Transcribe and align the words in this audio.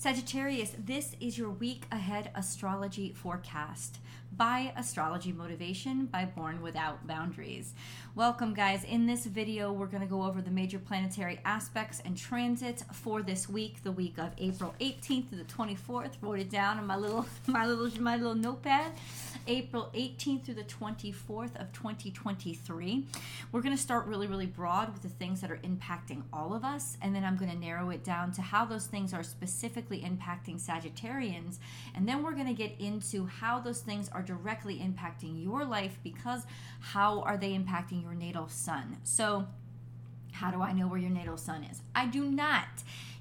Sagittarius, 0.00 0.74
this 0.78 1.16
is 1.18 1.36
your 1.36 1.50
week 1.50 1.84
ahead 1.90 2.30
astrology 2.36 3.12
forecast 3.12 3.98
by 4.36 4.72
Astrology 4.76 5.32
Motivation 5.32 6.06
by 6.06 6.24
Born 6.24 6.62
Without 6.62 7.04
Boundaries. 7.08 7.74
Welcome, 8.14 8.54
guys. 8.54 8.84
In 8.84 9.06
this 9.06 9.26
video, 9.26 9.72
we're 9.72 9.86
going 9.86 10.04
to 10.04 10.08
go 10.08 10.22
over 10.22 10.40
the 10.40 10.52
major 10.52 10.78
planetary 10.78 11.40
aspects 11.44 12.00
and 12.04 12.16
transits 12.16 12.84
for 12.92 13.22
this 13.22 13.48
week, 13.48 13.82
the 13.82 13.90
week 13.90 14.18
of 14.18 14.30
April 14.38 14.72
18th 14.80 15.30
to 15.30 15.36
the 15.36 15.42
24th. 15.42 16.12
Wrote 16.20 16.38
it 16.38 16.50
down 16.50 16.78
in 16.78 16.86
my 16.86 16.96
little 16.96 17.26
my 17.48 17.66
little 17.66 18.00
my 18.00 18.16
little 18.16 18.36
notepad. 18.36 18.92
April 19.48 19.90
18th 19.94 20.44
through 20.44 20.54
the 20.54 20.64
24th 20.64 21.60
of 21.60 21.72
2023. 21.72 23.06
We're 23.50 23.62
going 23.62 23.74
to 23.74 23.80
start 23.80 24.06
really, 24.06 24.26
really 24.26 24.46
broad 24.46 24.92
with 24.92 25.02
the 25.02 25.08
things 25.08 25.40
that 25.40 25.50
are 25.50 25.56
impacting 25.58 26.22
all 26.32 26.54
of 26.54 26.64
us, 26.64 26.98
and 27.00 27.14
then 27.14 27.24
I'm 27.24 27.36
going 27.36 27.50
to 27.50 27.58
narrow 27.58 27.88
it 27.90 28.04
down 28.04 28.30
to 28.32 28.42
how 28.42 28.66
those 28.66 28.86
things 28.86 29.14
are 29.14 29.22
specifically 29.22 30.00
impacting 30.02 30.60
Sagittarians, 30.60 31.56
and 31.94 32.06
then 32.06 32.22
we're 32.22 32.34
going 32.34 32.46
to 32.46 32.54
get 32.54 32.78
into 32.78 33.26
how 33.26 33.58
those 33.58 33.80
things 33.80 34.10
are 34.10 34.22
directly 34.22 34.78
impacting 34.78 35.42
your 35.42 35.64
life 35.64 35.98
because 36.04 36.42
how 36.80 37.22
are 37.22 37.38
they 37.38 37.52
impacting 37.52 38.02
your 38.02 38.14
natal 38.14 38.48
sun? 38.48 38.98
So, 39.04 39.46
how 40.32 40.50
do 40.50 40.62
I 40.62 40.72
know 40.72 40.86
where 40.86 41.00
your 41.00 41.10
natal 41.10 41.38
sun 41.38 41.64
is? 41.64 41.80
I 41.94 42.06
do 42.06 42.24
not. 42.24 42.68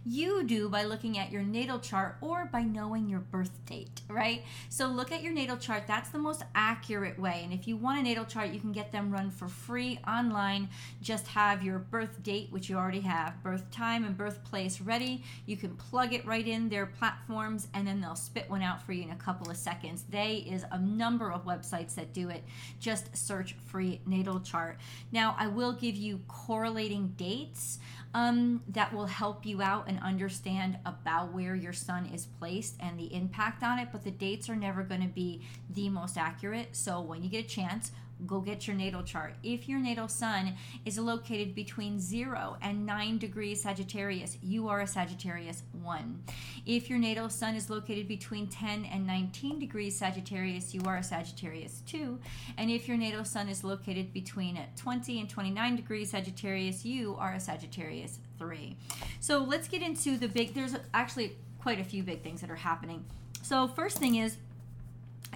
You 0.10 0.44
do 0.44 0.70
by 0.70 0.86
looking 0.86 1.18
at 1.18 1.34
your 1.34 1.44
natal 1.44 1.80
chart 1.80 2.16
or 2.22 2.46
by 2.50 2.62
knowing 2.62 3.10
your 3.10 3.20
birth 3.20 3.66
date, 3.66 4.00
right? 4.08 4.42
So 4.70 4.88
look 4.88 5.12
at 5.12 5.22
your 5.22 5.34
natal 5.34 5.58
chart. 5.58 5.84
That's 5.86 6.12
the 6.12 6.18
most 6.18 6.44
accurate 6.56 7.20
way. 7.20 7.42
And 7.44 7.52
if 7.52 7.68
you 7.68 7.76
want 7.76 8.00
a 8.00 8.04
natal 8.04 8.24
chart, 8.24 8.52
you 8.52 8.62
can 8.62 8.72
get 8.72 8.90
them 8.90 9.12
run 9.12 9.30
for 9.30 9.50
free 9.50 10.00
online. 10.08 10.70
Just 11.02 11.28
have 11.28 11.62
your 11.62 11.80
birth 11.80 12.24
date, 12.24 12.48
which 12.52 12.70
you 12.70 12.78
already 12.78 13.02
have, 13.02 13.44
birth 13.44 13.70
time 13.70 14.06
and 14.06 14.16
birthplace 14.16 14.80
ready. 14.80 15.26
You 15.46 15.58
can 15.58 15.76
plug 15.76 16.14
it 16.14 16.26
right 16.26 16.48
in 16.48 16.70
their 16.70 16.86
platforms 16.86 17.68
and 17.74 17.86
then 17.86 18.00
they'll 18.00 18.16
spit 18.16 18.50
one 18.50 18.62
out 18.62 18.82
for 18.82 18.94
you 18.94 19.04
in 19.04 19.12
a 19.12 19.16
couple 19.18 19.52
of 19.52 19.58
seconds. 19.58 20.06
They 20.10 20.38
is 20.50 20.64
a 20.72 20.80
number 20.80 21.34
of 21.34 21.44
websites 21.44 21.96
that 21.96 22.14
do 22.14 22.30
it. 22.30 22.46
Just 22.80 23.18
search 23.18 23.58
free 23.66 24.00
natal 24.06 24.40
chart. 24.40 24.78
Now, 25.12 25.36
I 25.38 25.48
will 25.48 25.74
give 25.74 25.96
you 25.98 26.22
correlating 26.30 27.14
dates 27.18 27.80
um, 28.18 28.64
that 28.70 28.92
will 28.96 29.06
help 29.06 29.46
you 29.46 29.62
out 29.62 29.88
and 29.88 30.00
understand 30.02 30.80
about 30.88 31.34
where 31.34 31.54
your 31.54 31.72
sun 31.72 32.10
is 32.12 32.26
placed 32.26 32.74
and 32.80 33.00
the 33.00 33.14
impact 33.14 33.62
on 33.62 33.78
it. 33.78 33.90
But 33.92 34.04
the 34.04 34.10
dates 34.10 34.50
are 34.50 34.56
never 34.56 34.82
going 34.82 35.02
to 35.02 35.08
be 35.08 35.44
the 35.70 35.88
most 35.90 36.18
accurate. 36.18 36.70
So 36.76 37.00
when 37.00 37.24
you 37.24 37.30
get 37.30 37.46
a 37.46 37.48
chance, 37.48 37.92
go 38.26 38.40
get 38.40 38.68
your 38.68 38.76
natal 38.76 39.04
chart. 39.04 39.36
If 39.44 39.70
your 39.70 39.80
natal 39.80 40.08
sun 40.08 40.56
is 40.86 40.98
located 40.98 41.54
between 41.54 42.00
0 42.00 42.58
and 42.62 42.86
9 42.86 43.18
degrees 43.18 43.62
Sagittarius, 43.62 44.38
you 44.42 44.68
are 44.68 44.82
a 44.82 44.88
Sagittarius 44.88 45.64
1. 45.82 46.24
If 46.66 46.90
your 46.90 47.00
natal 47.00 47.30
sun 47.30 47.56
is 47.56 47.70
located 47.70 48.08
between 48.08 48.48
10 48.48 48.86
and 48.86 49.06
19 49.06 49.60
degrees 49.60 49.98
Sagittarius, 49.98 50.74
you 50.74 50.82
are 50.86 50.98
a 50.98 51.04
Sagittarius 51.04 51.84
2. 51.88 52.20
And 52.58 52.72
if 52.72 52.88
your 52.88 52.98
natal 52.98 53.26
sun 53.26 53.50
is 53.50 53.64
located 53.64 54.14
between 54.14 54.60
20 54.76 55.20
and 55.20 55.30
29 55.30 55.76
degrees 55.76 56.12
Sagittarius, 56.12 56.86
you 56.86 57.16
are 57.20 57.34
a 57.34 57.40
Sagittarius 57.40 58.20
3. 58.40 58.76
So 59.20 59.40
let's 59.40 59.68
get 59.68 59.82
into 59.82 60.18
the 60.18 60.28
big, 60.28 60.54
there's 60.54 60.76
actually 60.94 61.38
quite 61.60 61.80
a 61.80 61.84
few 61.84 62.04
big 62.04 62.24
things 62.24 62.42
that 62.42 62.50
are 62.50 62.56
happening. 62.56 63.06
So, 63.42 63.68
first 63.68 63.98
thing 63.98 64.16
is, 64.16 64.36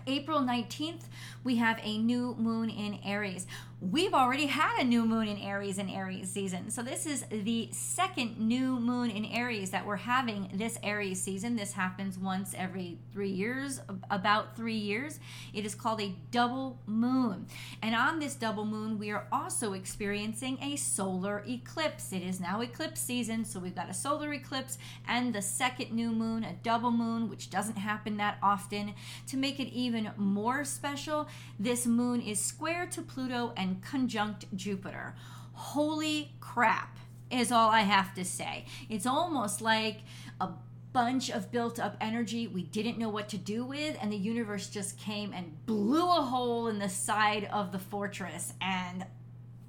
April 0.08 0.40
19th, 0.40 1.04
we 1.44 1.58
have 1.58 1.80
a 1.84 1.98
new 1.98 2.36
moon 2.38 2.70
in 2.70 3.00
Aries 3.04 3.46
we've 3.82 4.14
already 4.14 4.46
had 4.46 4.80
a 4.80 4.84
new 4.84 5.04
moon 5.04 5.28
in 5.28 5.40
Aries 5.40 5.80
in 5.80 5.90
Aries 5.90 6.30
season. 6.30 6.70
So 6.70 6.84
this 6.84 7.08
is 7.08 7.26
the 7.32 7.68
second 7.72 8.38
new 8.38 8.80
moon 8.80 9.10
in 9.10 9.26
Aries 9.26 9.72
that 9.72 9.88
we're 9.88 9.96
having 9.96 10.52
this 10.54 10.78
Aries 10.84 11.20
season. 11.20 11.56
This 11.56 11.74
happens 11.74 12.16
once 12.16 12.54
every 12.56 13.00
three 13.12 13.32
years, 13.32 13.82
about 14.12 14.56
three 14.56 14.76
years. 14.76 15.20
It 15.52 15.66
is 15.66 15.74
called 15.74 16.00
a 16.00 16.14
double 16.30 16.78
moon. 16.86 17.48
And 17.82 17.96
on 17.96 18.20
this 18.20 18.36
double 18.36 18.66
moon, 18.66 19.00
we 19.00 19.10
are 19.10 19.26
also 19.32 19.74
experiencing 19.74 20.60
a 20.62 20.76
solar 20.76 21.44
eclipse. 21.48 22.14
It 22.14 22.22
is 22.22 22.40
now 22.40 22.62
eclipse 22.62 23.02
season, 23.02 23.46
so 23.46 23.60
we've 23.60 23.76
got 23.76 23.90
a 23.90 23.96
solar 23.96 24.32
eclipse 24.32 24.78
and 25.08 25.34
the 25.34 25.42
second 25.42 25.92
new 25.92 26.12
moon, 26.12 26.44
a 26.44 26.54
double 26.62 26.92
moon, 26.92 27.32
which 27.32 27.50
doesn't 27.50 27.78
happen 27.78 28.18
that 28.18 28.38
often. 28.44 28.94
To 29.26 29.38
make 29.38 29.60
it 29.60 29.74
even 29.74 30.12
more 30.18 30.64
special, 30.66 31.28
this 31.60 31.88
moon 31.88 32.22
is 32.22 32.40
square 32.40 32.86
to 32.86 33.02
Pluto 33.02 33.54
and 33.58 33.71
conjunct 33.80 34.46
Jupiter. 34.56 35.16
Holy 35.54 36.34
crap, 36.40 36.98
is 37.30 37.52
all 37.52 37.70
I 37.70 37.82
have 37.82 38.14
to 38.16 38.26
say. 38.26 38.66
It's 38.90 39.06
almost 39.06 39.62
like 39.62 40.02
a 40.40 40.50
bunch 40.92 41.30
of 41.30 41.52
built 41.52 41.80
up 41.80 41.96
energy 42.02 42.48
we 42.48 42.64
didn't 42.64 42.98
know 42.98 43.10
what 43.10 43.30
to 43.30 43.38
do 43.38 43.64
with, 43.64 43.98
and 44.02 44.12
the 44.12 44.18
universe 44.18 44.68
just 44.70 44.98
came 44.98 45.32
and 45.32 45.66
blew 45.66 46.10
a 46.10 46.22
hole 46.22 46.68
in 46.68 46.80
the 46.80 46.90
side 46.90 47.48
of 47.54 47.72
the 47.72 47.80
fortress, 47.80 48.54
and 48.60 49.06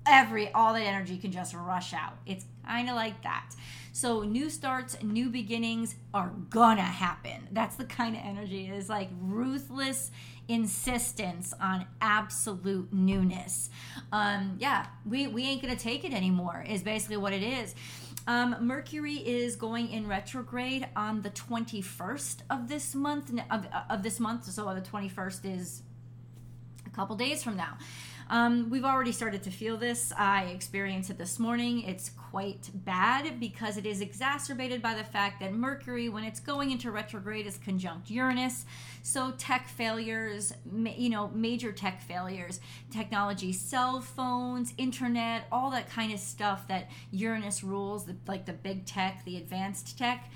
every 0.06 0.50
all 0.52 0.74
that 0.74 0.82
energy 0.82 1.16
can 1.18 1.32
just 1.32 1.54
rush 1.54 1.92
out. 1.94 2.14
It's 2.26 2.44
kind 2.66 2.88
of 2.88 2.96
like 2.96 3.22
that. 3.22 3.54
So 3.92 4.22
new 4.22 4.48
starts, 4.48 4.96
new 5.02 5.28
beginnings 5.28 5.96
are 6.14 6.32
gonna 6.50 6.80
happen. 6.80 7.48
That's 7.52 7.76
the 7.76 7.84
kind 7.84 8.16
of 8.16 8.22
energy. 8.24 8.66
It 8.68 8.74
is 8.74 8.88
like 8.88 9.10
ruthless 9.20 10.10
insistence 10.48 11.54
on 11.60 11.86
absolute 12.00 12.92
newness. 12.92 13.70
Um, 14.10 14.56
yeah, 14.58 14.86
we, 15.08 15.26
we 15.26 15.44
ain't 15.44 15.60
gonna 15.60 15.76
take 15.76 16.04
it 16.04 16.12
anymore, 16.12 16.64
is 16.66 16.82
basically 16.82 17.18
what 17.18 17.32
it 17.32 17.42
is. 17.42 17.74
Um, 18.26 18.56
Mercury 18.60 19.16
is 19.16 19.56
going 19.56 19.90
in 19.90 20.06
retrograde 20.06 20.86
on 20.94 21.22
the 21.22 21.30
21st 21.30 22.42
of 22.50 22.68
this 22.68 22.94
month 22.94 23.32
of, 23.50 23.66
of 23.90 24.02
this 24.02 24.20
month. 24.20 24.44
So 24.46 24.72
the 24.74 24.80
21st 24.80 25.56
is 25.58 25.82
a 26.86 26.90
couple 26.90 27.16
days 27.16 27.42
from 27.42 27.56
now. 27.56 27.76
Um, 28.32 28.70
we've 28.70 28.86
already 28.86 29.12
started 29.12 29.42
to 29.42 29.50
feel 29.50 29.76
this. 29.76 30.10
I 30.16 30.44
experienced 30.44 31.10
it 31.10 31.18
this 31.18 31.38
morning. 31.38 31.82
It's 31.82 32.08
quite 32.08 32.70
bad 32.72 33.38
because 33.38 33.76
it 33.76 33.84
is 33.84 34.00
exacerbated 34.00 34.80
by 34.80 34.94
the 34.94 35.04
fact 35.04 35.38
that 35.40 35.52
Mercury, 35.52 36.08
when 36.08 36.24
it's 36.24 36.40
going 36.40 36.70
into 36.70 36.90
retrograde, 36.90 37.46
is 37.46 37.58
conjunct 37.58 38.08
Uranus. 38.08 38.64
So 39.02 39.32
tech 39.32 39.68
failures, 39.68 40.54
you 40.74 41.10
know, 41.10 41.28
major 41.34 41.72
tech 41.72 42.00
failures, 42.00 42.60
technology, 42.90 43.52
cell 43.52 44.00
phones, 44.00 44.72
internet, 44.78 45.44
all 45.52 45.70
that 45.72 45.90
kind 45.90 46.10
of 46.10 46.18
stuff 46.18 46.66
that 46.68 46.90
Uranus 47.10 47.62
rules, 47.62 48.08
like 48.26 48.46
the 48.46 48.54
big 48.54 48.86
tech, 48.86 49.26
the 49.26 49.36
advanced 49.36 49.98
tech, 49.98 50.30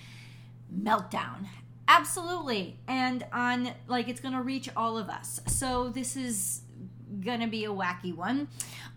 meltdown 0.70 1.46
absolutely 1.88 2.76
and 2.88 3.24
on 3.32 3.70
like 3.86 4.08
it's 4.08 4.18
going 4.18 4.34
to 4.34 4.42
reach 4.42 4.68
all 4.76 4.98
of 4.98 5.08
us 5.08 5.40
so 5.46 5.88
this 5.88 6.16
is 6.16 6.62
gonna 7.24 7.48
be 7.48 7.64
a 7.64 7.70
wacky 7.70 8.14
one. 8.14 8.48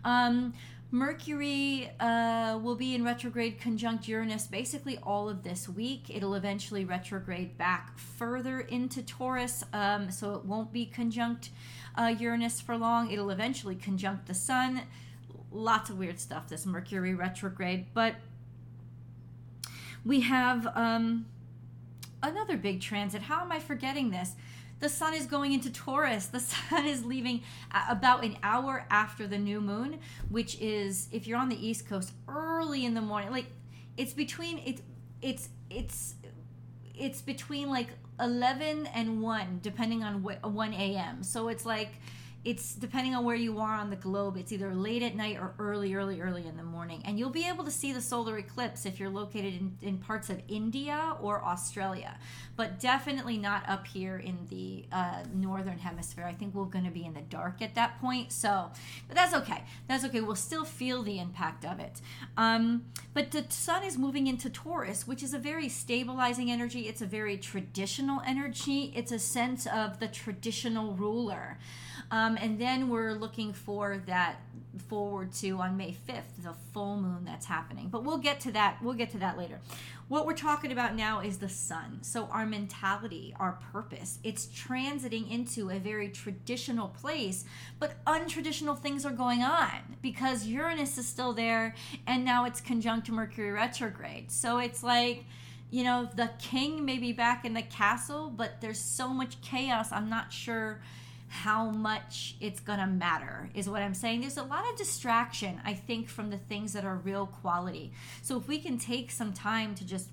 Um, 0.04 0.54
Mercury 0.92 1.88
uh, 2.00 2.58
will 2.60 2.74
be 2.74 2.96
in 2.96 3.04
retrograde 3.04 3.60
conjunct 3.60 4.08
Uranus 4.08 4.48
basically 4.48 4.98
all 5.02 5.28
of 5.28 5.44
this 5.44 5.68
week. 5.68 6.06
It'll 6.08 6.34
eventually 6.34 6.84
retrograde 6.84 7.56
back 7.56 7.96
further 7.96 8.60
into 8.60 9.02
Taurus, 9.02 9.62
um, 9.72 10.10
so 10.10 10.34
it 10.34 10.44
won't 10.44 10.72
be 10.72 10.86
conjunct 10.86 11.50
uh, 11.96 12.12
Uranus 12.18 12.60
for 12.60 12.76
long. 12.76 13.10
It'll 13.10 13.30
eventually 13.30 13.76
conjunct 13.76 14.26
the 14.26 14.34
Sun. 14.34 14.82
Lots 15.52 15.90
of 15.90 15.98
weird 15.98 16.18
stuff, 16.18 16.48
this 16.48 16.66
Mercury 16.66 17.14
retrograde. 17.14 17.86
But 17.94 18.16
we 20.04 20.20
have 20.22 20.66
um, 20.74 21.26
another 22.20 22.56
big 22.56 22.80
transit. 22.80 23.22
How 23.22 23.42
am 23.42 23.52
I 23.52 23.60
forgetting 23.60 24.10
this? 24.10 24.34
The 24.80 24.88
sun 24.88 25.14
is 25.14 25.26
going 25.26 25.52
into 25.52 25.70
Taurus. 25.70 26.26
The 26.26 26.40
sun 26.68 26.86
is 26.86 27.04
leaving 27.04 27.42
about 27.88 28.24
an 28.24 28.36
hour 28.42 28.86
after 28.90 29.26
the 29.26 29.38
new 29.38 29.60
moon, 29.60 30.00
which 30.28 30.58
is 30.60 31.08
if 31.12 31.26
you're 31.26 31.38
on 31.38 31.48
the 31.48 31.66
East 31.66 31.86
Coast 31.88 32.12
early 32.28 32.84
in 32.84 32.94
the 32.94 33.00
morning. 33.00 33.30
Like 33.30 33.46
it's 33.96 34.12
between 34.12 34.58
it's 34.64 34.82
it's 35.22 35.48
it's 35.68 36.14
it's 36.94 37.22
between 37.22 37.68
like 37.68 37.88
11 38.18 38.86
and 38.88 39.22
1 39.22 39.60
depending 39.62 40.02
on 40.02 40.22
what 40.22 40.44
1 40.50 40.74
a.m. 40.74 41.22
So 41.22 41.48
it's 41.48 41.64
like 41.64 41.92
it's 42.42 42.74
depending 42.74 43.14
on 43.14 43.24
where 43.24 43.36
you 43.36 43.58
are 43.58 43.74
on 43.74 43.90
the 43.90 43.96
globe 43.96 44.36
it's 44.36 44.50
either 44.50 44.74
late 44.74 45.02
at 45.02 45.14
night 45.14 45.36
or 45.38 45.54
early 45.58 45.94
early 45.94 46.20
early 46.20 46.46
in 46.46 46.56
the 46.56 46.62
morning. 46.62 47.02
And 47.04 47.18
you'll 47.18 47.30
be 47.30 47.46
able 47.46 47.64
to 47.64 47.70
see 47.70 47.92
the 47.92 48.00
solar 48.00 48.38
eclipse 48.38 48.86
if 48.86 48.98
you're 48.98 49.10
located 49.10 49.54
in, 49.54 49.76
in 49.82 49.98
parts 49.98 50.30
of 50.30 50.40
india 50.48 51.16
or 51.20 51.44
australia 51.44 52.16
but 52.56 52.78
definitely 52.78 53.38
not 53.38 53.66
up 53.68 53.86
here 53.86 54.18
in 54.18 54.36
the 54.50 54.84
uh, 54.92 55.22
northern 55.34 55.78
hemisphere. 55.78 56.24
I 56.24 56.34
think 56.34 56.54
we're 56.54 56.66
going 56.66 56.84
to 56.84 56.90
be 56.90 57.06
in 57.06 57.14
the 57.14 57.22
dark 57.22 57.62
at 57.62 57.74
that 57.74 58.00
point 58.00 58.32
so 58.32 58.70
but 59.06 59.16
that's 59.16 59.34
okay. 59.34 59.64
That's 59.88 60.04
okay. 60.04 60.20
We'll 60.20 60.34
still 60.36 60.64
feel 60.64 61.02
the 61.02 61.18
impact 61.18 61.64
of 61.64 61.80
it. 61.80 62.00
Um, 62.36 62.84
but 63.12 63.30
the 63.32 63.44
sun 63.48 63.82
is 63.82 63.98
moving 63.98 64.26
into 64.26 64.48
taurus 64.48 65.06
which 65.06 65.22
is 65.22 65.34
a 65.34 65.38
very 65.38 65.68
stabilizing 65.68 66.50
energy. 66.50 66.88
It's 66.88 67.02
a 67.02 67.06
very 67.06 67.36
traditional 67.36 68.22
energy. 68.26 68.92
It's 68.96 69.12
a 69.12 69.18
sense 69.18 69.66
of 69.66 70.00
the 70.00 70.08
traditional 70.08 70.94
ruler 70.94 71.58
Um, 72.10 72.36
and 72.40 72.58
then 72.58 72.88
we're 72.88 73.12
looking 73.12 73.52
for 73.52 74.02
that 74.06 74.40
forward 74.88 75.32
to 75.32 75.50
on 75.58 75.76
May 75.76 75.96
5th, 76.08 76.42
the 76.42 76.54
full 76.72 76.96
moon 76.96 77.24
that's 77.24 77.46
happening. 77.46 77.88
But 77.88 78.04
we'll 78.04 78.18
get 78.18 78.40
to 78.40 78.52
that. 78.52 78.78
We'll 78.82 78.94
get 78.94 79.10
to 79.12 79.18
that 79.18 79.36
later. 79.38 79.60
What 80.08 80.26
we're 80.26 80.34
talking 80.34 80.72
about 80.72 80.96
now 80.96 81.20
is 81.20 81.38
the 81.38 81.48
sun. 81.48 82.00
So 82.02 82.28
our 82.32 82.44
mentality, 82.44 83.34
our 83.38 83.58
purpose, 83.72 84.18
it's 84.24 84.46
transiting 84.46 85.30
into 85.30 85.70
a 85.70 85.78
very 85.78 86.08
traditional 86.08 86.88
place, 86.88 87.44
but 87.78 88.04
untraditional 88.04 88.76
things 88.76 89.06
are 89.06 89.12
going 89.12 89.42
on 89.42 89.96
because 90.02 90.46
Uranus 90.46 90.98
is 90.98 91.06
still 91.06 91.32
there 91.32 91.74
and 92.08 92.24
now 92.24 92.44
it's 92.44 92.60
conjunct 92.60 93.08
Mercury 93.08 93.52
retrograde. 93.52 94.32
So 94.32 94.58
it's 94.58 94.82
like 94.82 95.26
you 95.72 95.84
know, 95.84 96.08
the 96.16 96.28
king 96.40 96.84
may 96.84 96.98
be 96.98 97.12
back 97.12 97.44
in 97.44 97.54
the 97.54 97.62
castle, 97.62 98.32
but 98.34 98.60
there's 98.60 98.80
so 98.80 99.10
much 99.10 99.40
chaos. 99.40 99.92
I'm 99.92 100.10
not 100.10 100.32
sure 100.32 100.80
how 101.30 101.70
much 101.70 102.34
it's 102.40 102.58
gonna 102.58 102.86
matter 102.86 103.48
is 103.54 103.68
what 103.68 103.82
i'm 103.82 103.94
saying. 103.94 104.20
There's 104.20 104.36
a 104.36 104.42
lot 104.42 104.68
of 104.68 104.76
distraction 104.76 105.60
i 105.64 105.72
think 105.72 106.08
from 106.08 106.30
the 106.30 106.38
things 106.38 106.72
that 106.72 106.84
are 106.84 106.96
real 106.96 107.26
quality. 107.26 107.92
So 108.20 108.36
if 108.36 108.48
we 108.48 108.58
can 108.58 108.78
take 108.78 109.10
some 109.10 109.32
time 109.32 109.74
to 109.76 109.86
just 109.86 110.10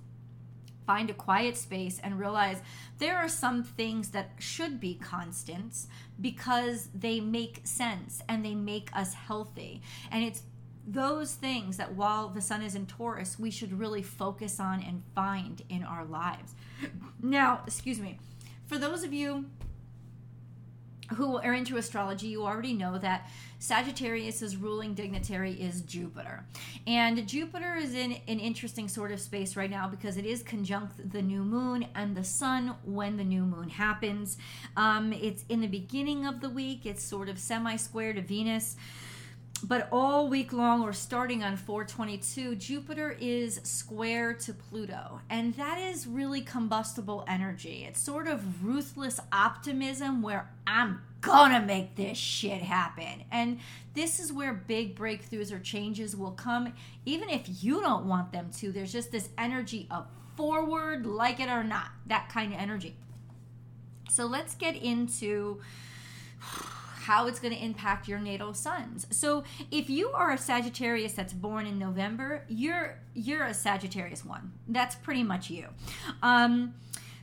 find 0.86 1.10
a 1.10 1.14
quiet 1.14 1.58
space 1.58 2.00
and 2.02 2.18
realize 2.18 2.62
there 2.98 3.18
are 3.18 3.28
some 3.28 3.62
things 3.62 4.10
that 4.12 4.32
should 4.40 4.80
be 4.80 4.96
constants 4.96 5.88
because 6.22 6.88
they 6.96 7.20
make 7.20 7.62
sense 7.66 8.22
and 8.30 8.44
they 8.46 8.56
make 8.56 8.90
us 8.96 9.14
healthy. 9.14 9.82
And 10.10 10.24
it's 10.24 10.44
those 10.88 11.34
things 11.34 11.76
that 11.76 11.94
while 11.96 12.30
the 12.30 12.40
sun 12.40 12.62
is 12.62 12.74
in 12.74 12.86
Taurus, 12.86 13.38
we 13.38 13.52
should 13.52 13.78
really 13.78 14.02
focus 14.02 14.60
on 14.60 14.82
and 14.82 15.04
find 15.14 15.62
in 15.68 15.84
our 15.84 16.06
lives. 16.06 16.56
Now, 17.22 17.64
excuse 17.68 18.00
me, 18.00 18.20
for 18.66 18.78
those 18.78 19.04
of 19.04 19.12
you 19.12 19.46
who 21.16 21.38
are 21.38 21.54
into 21.54 21.78
astrology, 21.78 22.28
you 22.28 22.46
already 22.46 22.74
know 22.74 22.98
that 22.98 23.30
Sagittarius's 23.60 24.56
ruling 24.56 24.94
dignitary 24.94 25.54
is 25.54 25.82
Jupiter. 25.82 26.46
And 26.86 27.28
Jupiter 27.28 27.76
is 27.76 27.96
in 27.96 28.14
an 28.28 28.40
interesting 28.40 28.88
sort 28.88 29.12
of 29.12 29.20
space 29.20 29.56
right 29.56 29.70
now 29.70 29.88
because 29.88 30.18
it 30.18 30.26
is 30.26 30.44
conjunct 30.44 31.12
the 31.12 31.22
new 31.22 31.44
moon 31.44 31.88
and 31.96 32.16
the 32.16 32.24
sun 32.24 32.76
when 32.84 33.18
the 33.18 33.24
new 33.24 33.44
moon 33.44 33.70
happens. 33.70 34.38
Um, 34.76 35.12
it's 35.14 35.44
in 35.50 35.62
the 35.62 35.68
beginning 35.68 36.26
of 36.26 36.42
the 36.42 36.50
week, 36.50 36.86
it's 36.86 37.04
sort 37.04 37.30
of 37.30 37.40
semi 37.40 37.78
square 37.78 38.14
to 38.14 38.22
Venus 38.22 38.76
but 39.64 39.88
all 39.92 40.28
week 40.28 40.54
long 40.54 40.84
or 40.84 40.94
starting 40.94 41.44
on 41.44 41.58
422 41.58 42.56
jupiter 42.56 43.18
is 43.20 43.60
square 43.64 44.34
to 44.34 44.54
pluto. 44.54 45.22
And 45.30 45.56
that 45.56 45.80
is 45.80 46.06
really 46.06 46.42
combustible 46.42 47.26
energy. 47.28 47.86
It's 47.88 48.00
sort 48.00 48.28
of 48.28 48.64
ruthless 48.64 49.20
optimism 49.32 50.22
where 50.22 50.50
i'm 50.68 51.02
gonna 51.22 51.62
make 51.62 51.96
this 51.96 52.18
shit 52.18 52.62
happen. 52.62 53.24
And 53.32 53.60
this 53.96 54.20
is 54.20 54.32
where 54.32 54.54
big 54.54 54.96
breakthroughs 54.96 55.52
or 55.52 55.60
changes 55.60 56.16
will 56.16 56.32
come 56.32 56.74
even 57.06 57.30
if 57.30 57.64
you 57.64 57.82
don't 57.82 58.06
want 58.06 58.32
them 58.32 58.52
to. 58.60 58.72
There's 58.72 58.94
just 58.94 59.12
this 59.12 59.30
energy 59.38 59.88
of 59.90 60.06
forward 60.36 61.08
like 61.08 61.40
it 61.40 61.50
or 61.50 61.64
not 61.64 61.90
that 62.06 62.30
kind 62.30 62.54
of 62.54 62.60
energy. 62.60 62.96
So 64.10 64.28
let's 64.28 64.54
get 64.56 64.76
into 64.76 65.62
how 67.08 67.26
it's 67.26 67.40
going 67.40 67.54
to 67.54 67.64
impact 67.64 68.06
your 68.10 68.20
natal 68.20 68.54
suns. 68.54 69.08
So 69.12 69.46
if 69.72 69.90
you 69.90 70.10
are 70.10 70.34
a 70.34 70.38
Sagittarius 70.38 71.14
that's 71.14 71.32
born 71.32 71.66
in 71.66 71.80
November, 71.80 72.44
you're 72.50 73.00
you're 73.14 73.46
a 73.46 73.54
Sagittarius 73.54 74.26
one. 74.26 74.52
That's 74.68 74.96
pretty 74.96 75.24
much 75.24 75.50
you. 75.50 75.68
Um, 76.22 76.74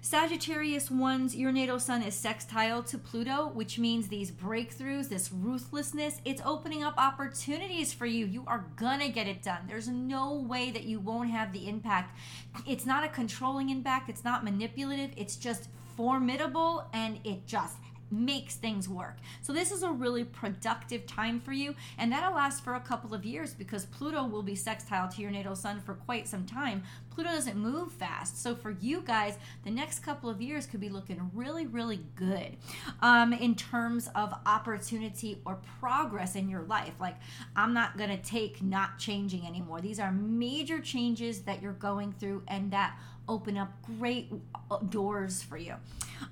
Sagittarius 0.01 0.91
one's 0.91 1.37
your 1.37 1.53
natal 1.53 1.79
sun 1.79 2.03
is 2.03 2.15
sextile 2.15 2.83
to 2.85 2.97
Pluto, 2.97 3.49
which 3.49 3.79
means 3.79 4.09
these 4.09 4.31
breakthroughs, 4.31 5.11
this 5.11 5.31
ruthlessness, 5.31 6.23
it's 6.25 6.41
opening 6.47 6.83
up 6.83 6.95
opportunities 6.97 7.93
for 7.93 8.07
you. 8.07 8.25
You 8.25 8.45
are 8.47 8.65
gonna 8.77 9.11
get 9.11 9.27
it 9.27 9.43
done. 9.43 9.67
There's 9.69 9.89
no 9.89 10.33
way 10.33 10.71
that 10.71 10.85
you 10.85 10.99
won't 10.99 11.31
have 11.31 11.53
the 11.53 11.69
impact. 11.69 12.19
It's 12.67 12.87
not 12.87 13.05
a 13.05 13.09
controlling 13.09 13.69
impact, 13.69 14.09
it's 14.09 14.25
not 14.25 14.45
manipulative, 14.45 15.11
it's 15.15 15.37
just 15.37 15.69
formidable 15.97 16.87
and 16.93 17.21
it 17.25 17.47
just 17.47 17.77
makes 18.11 18.57
things 18.57 18.89
work. 18.89 19.17
So 19.43 19.53
this 19.53 19.73
is 19.73 19.83
a 19.83 19.91
really 19.91 20.25
productive 20.25 21.07
time 21.07 21.41
for 21.41 21.53
you, 21.53 21.75
and 21.99 22.13
that'll 22.13 22.35
last 22.35 22.65
for 22.65 22.75
a 22.75 22.81
couple 22.81 23.15
of 23.15 23.25
years 23.25 23.55
because 23.55 23.87
Pluto 23.87 24.25
will 24.27 24.43
be 24.43 24.55
sextile 24.55 25.09
to 25.09 25.23
your 25.23 25.31
natal 25.31 25.57
sun 25.57 25.81
for 25.81 25.95
quite 25.95 26.29
some 26.29 26.45
time. 26.45 26.83
Pluto 27.11 27.31
doesn't 27.31 27.57
move 27.57 27.93
fast, 27.93 28.43
so 28.43 28.55
for 28.55 28.71
you 28.71 29.01
guys, 29.01 29.39
the 29.65 29.71
next 29.71 30.01
couple 30.01 30.29
of 30.29 30.43
years 30.43 30.67
could 30.67 30.81
be 30.81 30.89
looking 30.89 31.31
really, 31.33 31.67
really 31.67 32.01
good 32.17 32.57
um, 33.03 33.33
in 33.33 33.55
terms 33.55 34.09
of 34.15 34.35
opportunity 34.47 35.41
or 35.45 35.59
progress 35.81 36.35
in 36.35 36.49
your 36.49 36.63
life. 36.63 36.95
Like, 37.01 37.17
I'm 37.55 37.73
not 37.73 37.97
gonna 37.97 38.17
take 38.17 38.63
not 38.63 38.99
changing 38.99 39.47
anymore. 39.47 39.81
These 39.81 40.01
are 40.01 40.11
major 40.11 40.81
changes 40.81 41.43
that 41.43 41.63
you're 41.63 41.73
going 41.73 42.13
through, 42.13 42.43
and 42.49 42.71
that 42.73 42.99
open 43.29 43.57
up 43.57 43.73
great 43.99 44.33
uh, 44.71 44.79
doors 44.79 45.43
for 45.43 45.57
you. 45.57 45.75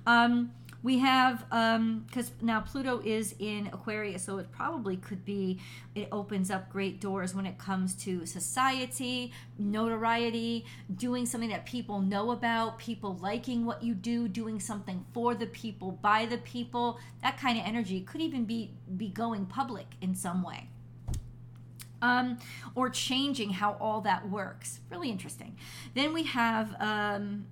Um, 0.05 0.51
we 0.83 0.99
have 0.99 1.45
because 1.49 2.29
um, 2.29 2.35
now 2.41 2.59
Pluto 2.59 3.01
is 3.03 3.33
in 3.39 3.67
Aquarius, 3.67 4.23
so 4.23 4.37
it 4.37 4.51
probably 4.51 4.97
could 4.97 5.23
be. 5.23 5.59
It 5.95 6.09
opens 6.11 6.51
up 6.51 6.69
great 6.69 6.99
doors 6.99 7.33
when 7.33 7.45
it 7.45 7.57
comes 7.57 7.95
to 8.03 8.25
society, 8.25 9.31
notoriety, 9.57 10.65
doing 10.93 11.25
something 11.25 11.49
that 11.49 11.65
people 11.65 12.01
know 12.01 12.31
about, 12.31 12.77
people 12.79 13.17
liking 13.21 13.65
what 13.65 13.81
you 13.81 13.93
do, 13.93 14.27
doing 14.27 14.59
something 14.59 15.05
for 15.13 15.33
the 15.33 15.47
people, 15.47 15.91
by 16.01 16.25
the 16.25 16.37
people. 16.39 16.99
That 17.21 17.39
kind 17.39 17.57
of 17.57 17.65
energy 17.65 18.01
could 18.01 18.19
even 18.19 18.43
be 18.43 18.71
be 18.97 19.07
going 19.07 19.45
public 19.45 19.87
in 20.01 20.13
some 20.13 20.43
way. 20.43 20.67
Um, 22.01 22.39
or 22.75 22.89
changing 22.89 23.51
how 23.51 23.77
all 23.79 24.01
that 24.01 24.29
works. 24.29 24.81
Really 24.89 25.09
interesting. 25.09 25.55
Then 25.93 26.11
we 26.11 26.23
have 26.23 26.75
um, 26.81 27.45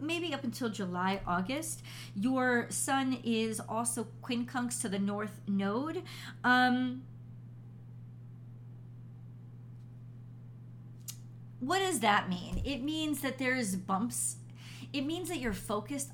maybe 0.00 0.32
up 0.34 0.44
until 0.44 0.68
July, 0.68 1.20
August. 1.26 1.82
Your 2.14 2.66
sun 2.70 3.18
is 3.24 3.60
also 3.60 4.06
quincunx 4.22 4.80
to 4.82 4.88
the 4.88 4.98
north 4.98 5.40
node. 5.46 6.02
Um, 6.44 7.02
what 11.60 11.78
does 11.78 12.00
that 12.00 12.28
mean? 12.28 12.62
It 12.64 12.82
means 12.82 13.20
that 13.20 13.38
there's 13.38 13.76
bumps. 13.76 14.36
It 14.92 15.02
means 15.02 15.28
that 15.28 15.38
you're 15.38 15.52
focused 15.52 16.10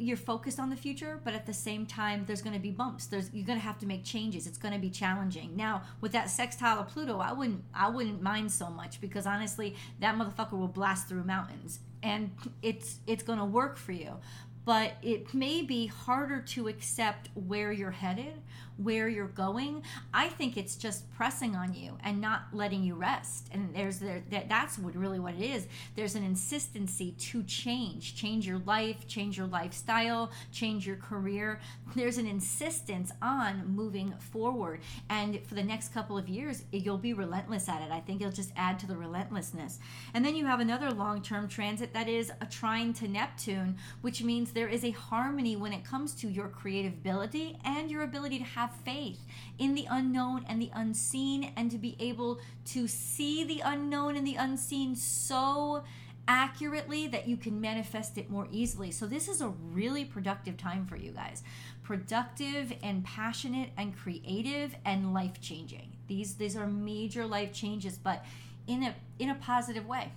you're 0.00 0.16
focused 0.16 0.58
on 0.58 0.70
the 0.70 0.76
future, 0.76 1.20
but 1.24 1.34
at 1.34 1.44
the 1.44 1.52
same 1.52 1.84
time, 1.84 2.24
there's 2.26 2.40
going 2.40 2.54
to 2.54 2.60
be 2.60 2.70
bumps. 2.70 3.04
There's 3.06 3.30
you're 3.34 3.44
going 3.44 3.58
to 3.58 3.64
have 3.64 3.78
to 3.80 3.86
make 3.86 4.02
changes. 4.02 4.46
It's 4.46 4.56
going 4.56 4.72
to 4.72 4.80
be 4.80 4.88
challenging. 4.88 5.54
Now, 5.56 5.82
with 6.00 6.12
that 6.12 6.30
sextile 6.30 6.78
of 6.78 6.88
Pluto, 6.88 7.18
I 7.18 7.32
wouldn't 7.32 7.62
I 7.74 7.90
wouldn't 7.90 8.22
mind 8.22 8.50
so 8.50 8.70
much 8.70 9.00
because 9.00 9.26
honestly, 9.26 9.76
that 10.00 10.16
motherfucker 10.16 10.52
will 10.52 10.68
blast 10.68 11.08
through 11.08 11.24
mountains 11.24 11.80
and 12.02 12.30
it's 12.62 12.98
it's 13.06 13.22
going 13.22 13.38
to 13.38 13.44
work 13.44 13.76
for 13.76 13.92
you. 13.92 14.16
But 14.64 14.92
it 15.02 15.32
may 15.34 15.62
be 15.62 15.86
harder 15.86 16.40
to 16.40 16.68
accept 16.68 17.30
where 17.34 17.72
you're 17.72 17.90
headed, 17.90 18.34
where 18.82 19.08
you're 19.08 19.28
going. 19.28 19.82
I 20.14 20.28
think 20.28 20.56
it's 20.56 20.76
just 20.76 21.10
pressing 21.12 21.54
on 21.54 21.74
you 21.74 21.98
and 22.02 22.20
not 22.20 22.44
letting 22.52 22.82
you 22.82 22.94
rest. 22.94 23.48
And 23.52 23.74
there's 23.74 23.98
there 23.98 24.22
that, 24.30 24.48
that's 24.48 24.78
what 24.78 24.94
really 24.94 25.18
what 25.18 25.34
it 25.34 25.42
is. 25.42 25.66
There's 25.96 26.14
an 26.14 26.24
insistency 26.24 27.12
to 27.12 27.42
change, 27.42 28.14
change 28.14 28.46
your 28.46 28.58
life, 28.60 29.06
change 29.06 29.36
your 29.36 29.46
lifestyle, 29.46 30.30
change 30.52 30.86
your 30.86 30.96
career. 30.96 31.60
There's 31.94 32.18
an 32.18 32.26
insistence 32.26 33.12
on 33.20 33.74
moving 33.74 34.14
forward. 34.18 34.80
And 35.08 35.44
for 35.46 35.54
the 35.54 35.62
next 35.62 35.92
couple 35.92 36.16
of 36.16 36.28
years, 36.28 36.64
you'll 36.72 36.98
be 36.98 37.12
relentless 37.12 37.68
at 37.68 37.82
it. 37.82 37.90
I 37.90 38.00
think 38.00 38.20
it'll 38.20 38.32
just 38.32 38.52
add 38.56 38.78
to 38.80 38.86
the 38.86 38.96
relentlessness. 38.96 39.78
And 40.14 40.24
then 40.24 40.36
you 40.36 40.46
have 40.46 40.60
another 40.60 40.90
long-term 40.90 41.48
transit 41.48 41.92
that 41.92 42.08
is 42.08 42.32
a 42.40 42.46
trine 42.46 42.92
to 42.94 43.08
Neptune, 43.08 43.76
which 44.00 44.22
means 44.22 44.52
there 44.52 44.68
is 44.68 44.84
a 44.84 44.90
harmony 44.90 45.56
when 45.56 45.72
it 45.72 45.84
comes 45.84 46.14
to 46.16 46.28
your 46.28 46.48
creative 46.48 46.92
ability 46.92 47.58
and 47.64 47.90
your 47.90 48.02
ability 48.02 48.38
to 48.38 48.44
have 48.44 48.69
faith 48.84 49.20
in 49.58 49.74
the 49.74 49.86
unknown 49.90 50.44
and 50.48 50.60
the 50.60 50.70
unseen 50.74 51.52
and 51.56 51.70
to 51.70 51.78
be 51.78 51.96
able 51.98 52.40
to 52.66 52.88
see 52.88 53.44
the 53.44 53.60
unknown 53.64 54.16
and 54.16 54.26
the 54.26 54.36
unseen 54.36 54.96
so 54.96 55.82
accurately 56.28 57.08
that 57.08 57.26
you 57.26 57.36
can 57.36 57.60
manifest 57.60 58.16
it 58.16 58.30
more 58.30 58.46
easily. 58.52 58.90
So 58.90 59.06
this 59.06 59.28
is 59.28 59.40
a 59.40 59.48
really 59.48 60.04
productive 60.04 60.56
time 60.56 60.86
for 60.86 60.96
you 60.96 61.10
guys. 61.10 61.42
Productive 61.82 62.72
and 62.82 63.04
passionate 63.04 63.70
and 63.76 63.96
creative 63.96 64.76
and 64.84 65.12
life-changing. 65.12 65.96
These 66.06 66.36
these 66.36 66.56
are 66.56 66.66
major 66.66 67.26
life 67.26 67.52
changes 67.52 67.98
but 67.98 68.24
in 68.66 68.84
a 68.84 68.94
in 69.18 69.30
a 69.30 69.34
positive 69.34 69.86
way. 69.86 70.12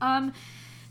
Um 0.00 0.32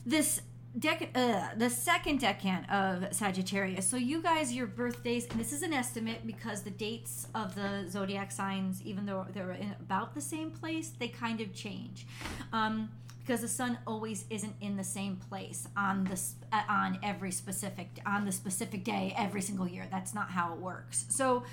this 0.05 0.41
Dec- 0.77 1.15
uh, 1.15 1.55
the 1.55 1.69
second 1.69 2.19
decan 2.19 2.69
of 2.69 3.13
Sagittarius. 3.13 3.87
So 3.87 3.95
you 3.95 4.21
guys, 4.21 4.51
your 4.51 4.67
birthdays, 4.67 5.25
and 5.29 5.39
this 5.39 5.53
is 5.53 5.61
an 5.61 5.71
estimate 5.71 6.27
because 6.27 6.63
the 6.63 6.69
dates 6.69 7.27
of 7.33 7.55
the 7.55 7.85
zodiac 7.89 8.29
signs, 8.29 8.81
even 8.83 9.05
though 9.05 9.25
they're 9.33 9.51
in 9.51 9.73
about 9.79 10.13
the 10.13 10.19
same 10.19 10.51
place, 10.51 10.91
they 10.99 11.07
kind 11.07 11.39
of 11.39 11.53
change. 11.53 12.05
Um, 12.51 12.89
because 13.25 13.41
the 13.41 13.47
sun 13.47 13.79
always 13.87 14.25
isn't 14.29 14.53
in 14.61 14.77
the 14.77 14.83
same 14.83 15.15
place 15.15 15.67
on 15.75 16.03
this 16.03 16.35
uh, 16.53 16.61
on 16.69 16.99
every 17.01 17.31
specific 17.31 17.87
on 18.05 18.23
the 18.23 18.31
specific 18.31 18.83
day 18.83 19.15
every 19.17 19.41
single 19.41 19.67
year. 19.67 19.87
That's 19.89 20.13
not 20.13 20.29
how 20.29 20.53
it 20.53 20.59
works. 20.59 21.05
So 21.09 21.43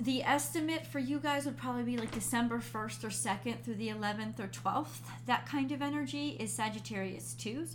the 0.00 0.22
estimate 0.22 0.86
for 0.86 0.98
you 0.98 1.18
guys 1.18 1.44
would 1.46 1.56
probably 1.56 1.82
be 1.82 1.96
like 1.96 2.10
December 2.10 2.58
1st 2.58 3.04
or 3.04 3.08
2nd 3.08 3.62
through 3.62 3.74
the 3.74 3.88
11th 3.88 4.40
or 4.40 4.48
12th. 4.48 5.00
That 5.26 5.46
kind 5.46 5.72
of 5.72 5.82
energy 5.82 6.36
is 6.38 6.52
Sagittarius 6.52 7.34
2s. 7.38 7.74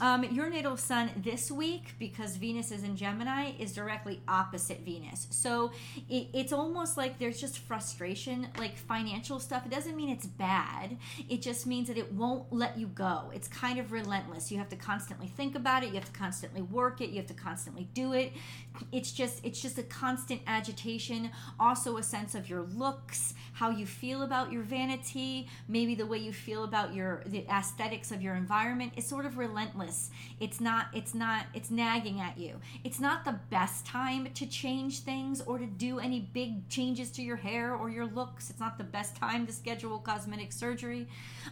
Um, 0.00 0.24
your 0.24 0.50
natal 0.50 0.76
sun 0.76 1.10
this 1.16 1.50
week, 1.50 1.94
because 1.98 2.36
Venus 2.36 2.72
is 2.72 2.82
in 2.82 2.96
Gemini, 2.96 3.52
is 3.58 3.72
directly 3.72 4.20
opposite 4.26 4.80
Venus. 4.80 5.28
So 5.30 5.72
it, 6.08 6.28
it's 6.32 6.52
almost 6.52 6.96
like 6.96 7.18
there's 7.18 7.40
just 7.40 7.60
frustration, 7.60 8.48
like 8.58 8.76
financial 8.76 9.38
stuff. 9.38 9.64
It 9.64 9.70
doesn't 9.70 9.94
mean 9.94 10.10
it's 10.10 10.26
bad, 10.26 10.96
it 11.28 11.40
just 11.40 11.66
means 11.66 11.88
that 11.88 11.96
it 11.96 12.12
won't 12.12 12.52
let 12.52 12.78
you 12.78 12.88
go. 12.88 13.30
It's 13.34 13.46
kind 13.48 13.78
of 13.78 13.92
relentless. 13.92 14.50
You 14.50 14.58
have 14.58 14.68
to 14.70 14.76
constantly 14.76 15.28
think 15.28 15.54
about 15.54 15.84
it, 15.84 15.90
you 15.90 15.94
have 15.94 16.12
to 16.12 16.18
constantly 16.18 16.62
work 16.62 17.00
it, 17.00 17.10
you 17.10 17.16
have 17.16 17.28
to 17.28 17.34
constantly 17.34 17.88
do 17.94 18.12
it. 18.12 18.32
It's 18.90 19.12
just 19.12 19.44
it's 19.44 19.60
just 19.60 19.78
a 19.78 19.82
constant 19.82 20.40
agitation 20.46 21.30
also 21.58 21.96
a 21.96 22.02
sense 22.02 22.34
of 22.34 22.48
your 22.48 22.62
looks, 22.62 23.34
how 23.54 23.70
you 23.70 23.86
feel 23.86 24.22
about 24.22 24.52
your 24.52 24.62
vanity, 24.62 25.48
maybe 25.68 25.94
the 25.94 26.06
way 26.06 26.18
you 26.18 26.32
feel 26.32 26.64
about 26.64 26.94
your 26.94 27.22
the 27.26 27.46
aesthetics 27.48 28.10
of 28.10 28.22
your 28.22 28.34
environment 28.34 28.92
is 28.96 29.06
sort 29.06 29.26
of 29.26 29.38
relentless. 29.38 30.10
It's 30.40 30.60
not 30.60 30.86
it's 30.92 31.14
not 31.14 31.46
it's 31.54 31.70
nagging 31.70 32.20
at 32.20 32.38
you. 32.38 32.60
It's 32.84 33.00
not 33.00 33.24
the 33.24 33.38
best 33.50 33.86
time 33.86 34.28
to 34.34 34.46
change 34.46 35.00
things 35.00 35.40
or 35.42 35.58
to 35.58 35.66
do 35.66 35.98
any 35.98 36.20
big 36.20 36.68
changes 36.68 37.10
to 37.12 37.22
your 37.22 37.36
hair 37.36 37.74
or 37.74 37.90
your 37.90 38.06
looks. 38.06 38.50
It's 38.50 38.60
not 38.60 38.78
the 38.78 38.84
best 38.84 39.16
time 39.16 39.46
to 39.46 39.52
schedule 39.52 39.98
cosmetic 39.98 40.52
surgery. 40.52 41.06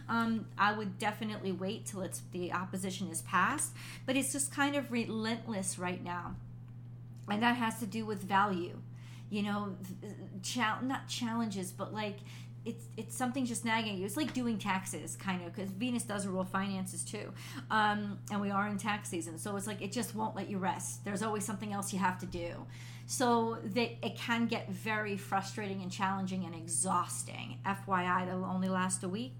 Um, 0.09 0.47
I 0.57 0.73
would 0.73 0.97
definitely 0.99 1.51
wait 1.51 1.85
till 1.85 2.01
it's 2.01 2.21
the 2.31 2.51
opposition 2.51 3.09
is 3.09 3.21
passed, 3.21 3.73
but 4.05 4.15
it's 4.15 4.31
just 4.31 4.53
kind 4.53 4.75
of 4.75 4.91
relentless 4.91 5.77
right 5.79 6.03
now. 6.03 6.35
And 7.29 7.41
that 7.43 7.55
has 7.55 7.79
to 7.79 7.85
do 7.85 8.05
with 8.05 8.21
value 8.21 8.79
you 9.31 9.41
know, 9.41 9.75
chal- 10.43 10.83
not 10.83 11.07
challenges, 11.07 11.71
but 11.71 11.93
like 11.93 12.17
it's 12.65 12.85
it's 12.95 13.15
something 13.15 13.45
just 13.45 13.65
nagging 13.65 13.97
you. 13.97 14.05
It's 14.05 14.17
like 14.17 14.33
doing 14.33 14.59
taxes, 14.59 15.15
kind 15.15 15.43
of, 15.43 15.55
because 15.55 15.71
Venus 15.71 16.03
does 16.03 16.27
rule 16.27 16.43
finances 16.43 17.03
too, 17.03 17.31
um, 17.71 18.19
and 18.29 18.39
we 18.39 18.51
are 18.51 18.67
in 18.67 18.77
tax 18.77 19.09
season. 19.09 19.39
So 19.39 19.55
it's 19.55 19.65
like 19.65 19.81
it 19.81 19.91
just 19.91 20.13
won't 20.13 20.35
let 20.35 20.49
you 20.49 20.57
rest. 20.59 21.03
There's 21.03 21.23
always 21.23 21.45
something 21.45 21.73
else 21.73 21.91
you 21.91 21.99
have 21.99 22.19
to 22.19 22.25
do. 22.27 22.67
So 23.07 23.57
that 23.63 24.05
it 24.05 24.15
can 24.15 24.45
get 24.45 24.69
very 24.69 25.17
frustrating 25.17 25.81
and 25.81 25.91
challenging 25.91 26.45
and 26.45 26.55
exhausting. 26.55 27.57
FYI, 27.65 28.25
that'll 28.25 28.45
only 28.45 28.69
last 28.69 29.03
a 29.03 29.09
week. 29.09 29.33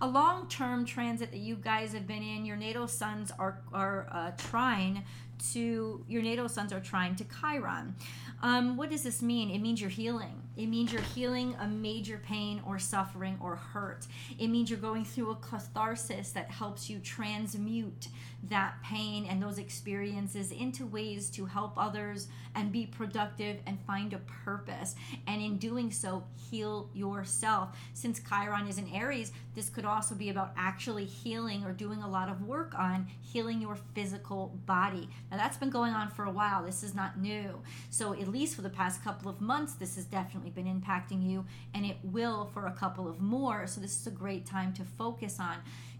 A 0.00 0.06
long-term 0.06 0.84
transit 0.84 1.32
that 1.32 1.38
you 1.38 1.56
guys 1.56 1.92
have 1.94 2.06
been 2.06 2.22
in, 2.22 2.44
your 2.44 2.56
natal 2.56 2.86
suns 2.86 3.32
are 3.38 3.60
are 3.72 4.08
uh, 4.10 4.30
trine 4.36 5.04
to 5.52 6.04
your 6.08 6.22
natal 6.22 6.48
suns 6.48 6.72
are 6.72 6.80
trine 6.80 7.16
to 7.16 7.24
Chiron. 7.24 7.94
Um, 8.42 8.76
what 8.76 8.90
does 8.90 9.02
this 9.02 9.20
mean? 9.20 9.50
It 9.50 9.58
means 9.58 9.80
you're 9.80 9.90
healing. 9.90 10.42
It 10.56 10.66
means 10.66 10.92
you're 10.92 11.02
healing 11.02 11.56
a 11.60 11.66
major 11.66 12.18
pain 12.24 12.62
or 12.66 12.78
suffering 12.78 13.36
or 13.40 13.56
hurt. 13.56 14.06
It 14.38 14.48
means 14.48 14.70
you're 14.70 14.78
going 14.78 15.04
through 15.04 15.30
a 15.30 15.36
catharsis 15.36 16.30
that 16.32 16.50
helps 16.50 16.88
you 16.88 17.00
transmute 17.00 18.08
that 18.44 18.80
pain 18.82 19.26
and 19.26 19.42
those 19.42 19.58
experiences 19.58 20.52
into 20.52 20.86
ways 20.86 21.28
to 21.30 21.44
help 21.44 21.72
others 21.76 22.28
and 22.54 22.72
be 22.72 22.86
productive 22.86 23.58
and 23.66 23.78
find 23.80 24.12
a 24.12 24.18
purpose. 24.44 24.94
And 25.26 25.42
in 25.42 25.58
doing 25.58 25.90
so, 25.90 26.24
heal 26.50 26.88
yourself. 26.94 27.76
Since 27.92 28.20
Chiron 28.20 28.66
is 28.66 28.78
in 28.78 28.88
Aries, 28.88 29.32
this 29.54 29.68
could 29.68 29.84
also 29.84 30.14
be 30.14 30.30
about 30.30 30.52
actually 30.56 31.04
healing 31.04 31.64
or 31.64 31.72
doing 31.72 32.02
a 32.02 32.08
lot 32.08 32.28
of 32.28 32.46
work 32.46 32.74
on 32.78 33.08
healing 33.20 33.60
your 33.60 33.76
physical 33.94 34.56
body. 34.66 35.08
Now, 35.30 35.36
that's 35.36 35.56
been 35.56 35.70
going 35.70 35.92
on 35.92 36.08
for 36.08 36.24
a 36.24 36.30
while. 36.30 36.64
This 36.64 36.82
is 36.82 36.94
not 36.94 37.18
new. 37.18 37.60
So, 37.90 38.12
at 38.14 38.28
least 38.28 38.54
for 38.54 38.62
the 38.62 38.70
past 38.70 39.02
couple 39.02 39.28
of 39.28 39.40
months, 39.40 39.74
this 39.74 39.96
has 39.96 40.04
definitely 40.04 40.50
been 40.50 40.66
impacting 40.66 41.28
you, 41.28 41.44
and 41.74 41.84
it 41.84 41.96
will 42.02 42.46
for 42.54 42.66
a 42.66 42.72
couple 42.72 43.08
of 43.08 43.20
more. 43.20 43.66
So, 43.66 43.80
this 43.80 44.00
is 44.00 44.06
a 44.06 44.12
great 44.12 44.46
time 44.46 44.72
to 44.74 44.84
focus 44.84 45.38
on 45.40 45.56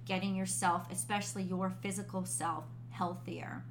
getting 0.08 0.34
yourself, 0.34 0.90
especially 0.90 1.44
your 1.44 1.70
physical 1.82 2.24
self, 2.24 2.64
healthier. 2.90 3.62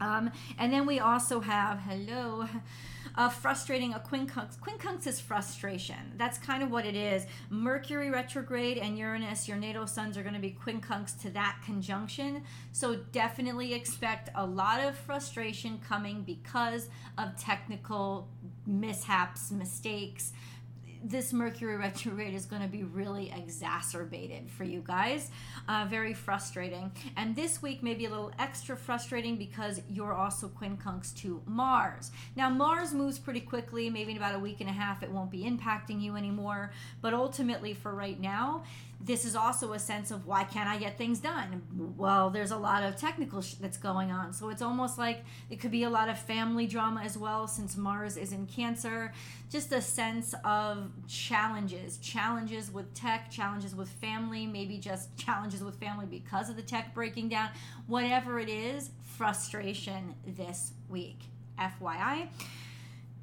Um, 0.00 0.32
and 0.58 0.72
then 0.72 0.86
we 0.86 0.98
also 0.98 1.40
have, 1.40 1.78
hello, 1.80 2.46
uh, 3.14 3.28
frustrating 3.28 3.94
a 3.94 4.00
quincunx. 4.00 4.58
Quincunx 4.58 5.06
is 5.06 5.20
frustration. 5.20 6.12
That's 6.16 6.36
kind 6.36 6.62
of 6.62 6.70
what 6.70 6.84
it 6.84 6.96
is. 6.96 7.26
Mercury 7.48 8.10
retrograde 8.10 8.76
and 8.76 8.98
Uranus, 8.98 9.46
your 9.48 9.56
natal 9.56 9.86
suns, 9.86 10.18
are 10.18 10.22
going 10.22 10.34
to 10.34 10.40
be 10.40 10.56
quincunx 10.64 11.20
to 11.22 11.30
that 11.30 11.58
conjunction. 11.64 12.42
So 12.72 12.96
definitely 13.12 13.72
expect 13.72 14.30
a 14.34 14.44
lot 14.44 14.80
of 14.80 14.96
frustration 14.96 15.80
coming 15.86 16.22
because 16.22 16.88
of 17.16 17.36
technical 17.38 18.28
mishaps, 18.66 19.52
mistakes 19.52 20.32
this 21.04 21.32
Mercury 21.34 21.76
retrograde 21.76 22.34
is 22.34 22.46
going 22.46 22.62
to 22.62 22.68
be 22.68 22.82
really 22.82 23.32
exacerbated 23.36 24.50
for 24.50 24.64
you 24.64 24.82
guys. 24.84 25.30
Uh, 25.68 25.86
very 25.88 26.14
frustrating. 26.14 26.90
And 27.16 27.36
this 27.36 27.60
week 27.60 27.82
may 27.82 27.94
be 27.94 28.06
a 28.06 28.10
little 28.10 28.32
extra 28.38 28.74
frustrating 28.76 29.36
because 29.36 29.82
you're 29.90 30.14
also 30.14 30.48
quincunx 30.48 31.14
to 31.16 31.42
Mars. 31.46 32.10
Now, 32.36 32.48
Mars 32.48 32.94
moves 32.94 33.18
pretty 33.18 33.40
quickly. 33.40 33.90
Maybe 33.90 34.12
in 34.12 34.16
about 34.16 34.34
a 34.34 34.38
week 34.38 34.60
and 34.60 34.70
a 34.70 34.72
half, 34.72 35.02
it 35.02 35.10
won't 35.10 35.30
be 35.30 35.44
impacting 35.44 36.00
you 36.00 36.16
anymore. 36.16 36.72
But 37.02 37.12
ultimately, 37.12 37.74
for 37.74 37.94
right 37.94 38.18
now, 38.18 38.64
this 39.00 39.24
is 39.24 39.36
also 39.36 39.72
a 39.72 39.78
sense 39.78 40.10
of 40.10 40.26
why 40.26 40.44
can't 40.44 40.68
I 40.68 40.78
get 40.78 40.96
things 40.96 41.18
done? 41.18 41.62
Well, 41.96 42.30
there's 42.30 42.50
a 42.50 42.56
lot 42.56 42.82
of 42.82 42.96
technical 42.96 43.42
sh- 43.42 43.54
that's 43.54 43.76
going 43.76 44.10
on. 44.10 44.32
So 44.32 44.48
it's 44.48 44.62
almost 44.62 44.96
like 44.98 45.24
it 45.50 45.60
could 45.60 45.70
be 45.70 45.84
a 45.84 45.90
lot 45.90 46.08
of 46.08 46.18
family 46.18 46.66
drama 46.66 47.02
as 47.02 47.18
well, 47.18 47.46
since 47.46 47.76
Mars 47.76 48.16
is 48.16 48.32
in 48.32 48.46
Cancer. 48.46 49.12
Just 49.50 49.72
a 49.72 49.80
sense 49.80 50.34
of 50.44 50.90
challenges 51.06 51.98
challenges 51.98 52.70
with 52.70 52.92
tech, 52.94 53.30
challenges 53.30 53.74
with 53.74 53.88
family, 53.88 54.46
maybe 54.46 54.78
just 54.78 55.16
challenges 55.18 55.62
with 55.62 55.76
family 55.76 56.06
because 56.06 56.48
of 56.48 56.56
the 56.56 56.62
tech 56.62 56.94
breaking 56.94 57.28
down. 57.28 57.50
Whatever 57.86 58.38
it 58.38 58.48
is, 58.48 58.90
frustration 59.02 60.14
this 60.26 60.72
week. 60.88 61.18
FYI, 61.56 62.26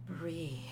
breathe 0.07 0.63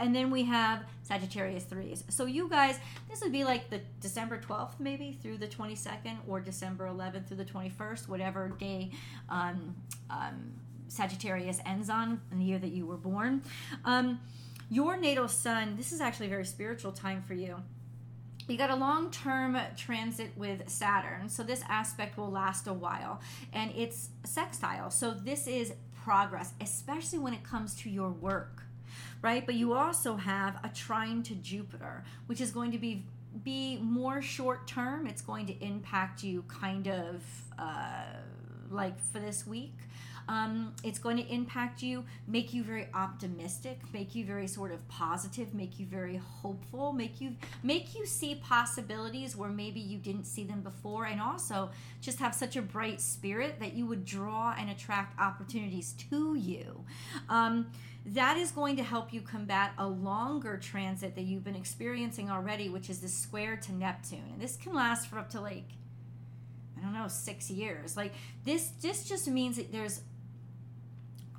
and 0.00 0.14
then 0.14 0.30
we 0.30 0.44
have 0.44 0.82
Sagittarius 1.06 1.62
threes. 1.64 2.02
So 2.08 2.26
you 2.26 2.48
guys, 2.48 2.78
this 3.08 3.20
would 3.20 3.30
be 3.30 3.44
like 3.44 3.70
the 3.70 3.80
December 4.00 4.40
12th 4.40 4.80
maybe 4.80 5.16
through 5.22 5.38
the 5.38 5.46
22nd 5.46 6.16
or 6.26 6.40
December 6.40 6.88
11th 6.88 7.28
through 7.28 7.36
the 7.36 7.44
21st, 7.44 8.08
whatever 8.08 8.48
day 8.48 8.90
um, 9.28 9.76
um, 10.10 10.52
Sagittarius 10.88 11.60
ends 11.64 11.88
on 11.88 12.20
in 12.32 12.38
the 12.40 12.44
year 12.44 12.58
that 12.58 12.72
you 12.72 12.86
were 12.86 12.96
born. 12.96 13.42
Um, 13.84 14.20
your 14.68 14.96
natal 14.96 15.28
sun, 15.28 15.76
this 15.76 15.92
is 15.92 16.00
actually 16.00 16.26
a 16.26 16.30
very 16.30 16.44
spiritual 16.44 16.90
time 16.90 17.22
for 17.22 17.34
you. 17.34 17.62
You 18.48 18.56
got 18.56 18.70
a 18.70 18.76
long 18.76 19.10
term 19.12 19.56
transit 19.76 20.30
with 20.36 20.68
Saturn, 20.68 21.28
so 21.28 21.42
this 21.42 21.62
aspect 21.68 22.16
will 22.16 22.30
last 22.30 22.66
a 22.66 22.72
while, 22.72 23.20
and 23.52 23.72
it's 23.76 24.10
sextile. 24.24 24.90
So, 24.90 25.10
this 25.10 25.48
is 25.48 25.72
progress, 26.04 26.52
especially 26.60 27.18
when 27.18 27.34
it 27.34 27.42
comes 27.42 27.74
to 27.82 27.90
your 27.90 28.10
work 28.10 28.65
right? 29.22 29.44
But 29.44 29.54
you 29.54 29.72
also 29.74 30.16
have 30.16 30.58
a 30.64 30.68
trine 30.68 31.22
to 31.24 31.34
Jupiter, 31.34 32.04
which 32.26 32.40
is 32.40 32.50
going 32.50 32.72
to 32.72 32.78
be 32.78 33.04
be 33.44 33.78
more 33.78 34.22
short 34.22 34.66
term. 34.66 35.06
It's 35.06 35.20
going 35.22 35.46
to 35.46 35.64
impact 35.64 36.22
you 36.22 36.42
kind 36.48 36.88
of 36.88 37.22
uh, 37.58 38.04
like 38.70 38.98
for 38.98 39.18
this 39.18 39.46
week. 39.46 39.74
Um, 40.28 40.74
it's 40.82 40.98
going 40.98 41.16
to 41.18 41.26
impact 41.32 41.82
you, 41.82 42.04
make 42.26 42.52
you 42.52 42.64
very 42.64 42.88
optimistic, 42.94 43.78
make 43.92 44.14
you 44.14 44.24
very 44.24 44.46
sort 44.46 44.72
of 44.72 44.86
positive, 44.88 45.54
make 45.54 45.78
you 45.78 45.86
very 45.86 46.16
hopeful, 46.16 46.92
make 46.92 47.20
you 47.20 47.36
make 47.62 47.94
you 47.94 48.06
see 48.06 48.34
possibilities 48.34 49.36
where 49.36 49.50
maybe 49.50 49.80
you 49.80 49.98
didn't 49.98 50.24
see 50.24 50.44
them 50.44 50.62
before, 50.62 51.06
and 51.06 51.20
also 51.20 51.70
just 52.00 52.18
have 52.18 52.34
such 52.34 52.56
a 52.56 52.62
bright 52.62 53.00
spirit 53.00 53.60
that 53.60 53.74
you 53.74 53.86
would 53.86 54.04
draw 54.04 54.54
and 54.58 54.70
attract 54.70 55.18
opportunities 55.20 55.92
to 56.10 56.34
you. 56.34 56.84
Um, 57.28 57.70
that 58.06 58.36
is 58.36 58.52
going 58.52 58.76
to 58.76 58.84
help 58.84 59.12
you 59.12 59.20
combat 59.20 59.72
a 59.78 59.86
longer 59.86 60.56
transit 60.56 61.16
that 61.16 61.22
you've 61.22 61.42
been 61.42 61.56
experiencing 61.56 62.30
already, 62.30 62.68
which 62.68 62.88
is 62.88 63.00
the 63.00 63.08
square 63.08 63.56
to 63.56 63.72
Neptune. 63.72 64.22
And 64.32 64.40
this 64.40 64.56
can 64.56 64.74
last 64.74 65.08
for 65.08 65.18
up 65.18 65.28
to 65.30 65.40
like, 65.40 65.68
I 66.78 66.82
don't 66.82 66.92
know, 66.92 67.08
six 67.08 67.50
years. 67.50 67.96
Like 67.96 68.12
this, 68.44 68.68
this 68.80 69.08
just 69.08 69.26
means 69.26 69.56
that 69.56 69.72
there's 69.72 70.02